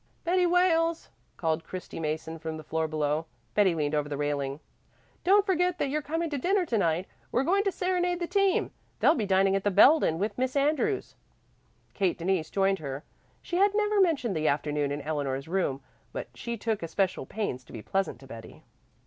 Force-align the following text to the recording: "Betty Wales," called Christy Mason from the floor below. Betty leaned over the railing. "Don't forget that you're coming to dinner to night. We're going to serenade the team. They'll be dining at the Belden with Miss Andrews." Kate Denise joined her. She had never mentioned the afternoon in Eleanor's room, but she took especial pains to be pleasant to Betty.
"Betty 0.23 0.47
Wales," 0.47 1.09
called 1.37 1.63
Christy 1.63 1.99
Mason 1.99 2.39
from 2.39 2.57
the 2.57 2.63
floor 2.63 2.87
below. 2.87 3.27
Betty 3.53 3.75
leaned 3.75 3.93
over 3.93 4.09
the 4.09 4.17
railing. 4.17 4.59
"Don't 5.23 5.45
forget 5.45 5.77
that 5.77 5.89
you're 5.89 6.01
coming 6.01 6.27
to 6.31 6.39
dinner 6.39 6.65
to 6.65 6.77
night. 6.79 7.05
We're 7.31 7.43
going 7.43 7.63
to 7.65 7.71
serenade 7.71 8.19
the 8.19 8.25
team. 8.25 8.71
They'll 8.99 9.13
be 9.13 9.27
dining 9.27 9.55
at 9.55 9.63
the 9.63 9.69
Belden 9.69 10.17
with 10.17 10.39
Miss 10.39 10.55
Andrews." 10.55 11.13
Kate 11.93 12.17
Denise 12.17 12.49
joined 12.49 12.79
her. 12.79 13.03
She 13.43 13.57
had 13.57 13.75
never 13.75 14.01
mentioned 14.01 14.35
the 14.35 14.47
afternoon 14.47 14.91
in 14.91 15.01
Eleanor's 15.03 15.47
room, 15.47 15.81
but 16.13 16.29
she 16.33 16.57
took 16.57 16.81
especial 16.81 17.27
pains 17.27 17.63
to 17.65 17.71
be 17.71 17.83
pleasant 17.83 18.19
to 18.21 18.25
Betty. 18.27 18.63